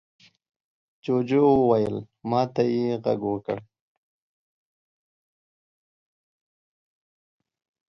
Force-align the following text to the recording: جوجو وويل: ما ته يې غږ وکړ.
جوجو 1.03 1.41
وويل: 1.59 1.95
ما 2.29 2.41
ته 2.53 2.63
يې 2.73 2.87
غږ 3.03 3.21
وکړ. 3.31 3.57